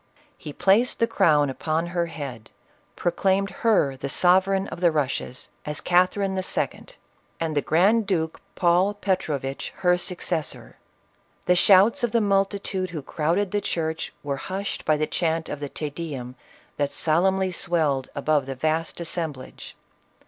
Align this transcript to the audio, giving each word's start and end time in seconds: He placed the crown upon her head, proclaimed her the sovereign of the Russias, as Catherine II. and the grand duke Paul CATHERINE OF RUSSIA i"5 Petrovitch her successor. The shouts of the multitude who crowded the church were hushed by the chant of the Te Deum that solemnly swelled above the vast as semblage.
He 0.35 0.51
placed 0.51 0.97
the 0.97 1.05
crown 1.05 1.47
upon 1.51 1.85
her 1.93 2.07
head, 2.07 2.49
proclaimed 2.95 3.51
her 3.61 3.95
the 3.95 4.09
sovereign 4.09 4.67
of 4.69 4.81
the 4.81 4.89
Russias, 4.91 5.49
as 5.63 5.79
Catherine 5.79 6.35
II. 6.35 6.69
and 7.39 7.55
the 7.55 7.61
grand 7.61 8.07
duke 8.07 8.41
Paul 8.55 8.95
CATHERINE 8.95 8.95
OF 8.95 8.95
RUSSIA 8.95 8.97
i"5 8.97 9.01
Petrovitch 9.45 9.69
her 9.83 9.97
successor. 9.99 10.75
The 11.45 11.55
shouts 11.55 12.03
of 12.03 12.13
the 12.13 12.19
multitude 12.19 12.89
who 12.89 13.03
crowded 13.03 13.51
the 13.51 13.61
church 13.61 14.11
were 14.23 14.37
hushed 14.37 14.85
by 14.85 14.97
the 14.97 15.05
chant 15.05 15.49
of 15.49 15.59
the 15.59 15.69
Te 15.69 15.91
Deum 15.91 16.33
that 16.77 16.93
solemnly 16.93 17.51
swelled 17.51 18.09
above 18.15 18.47
the 18.47 18.55
vast 18.55 18.99
as 19.01 19.07
semblage. 19.07 19.75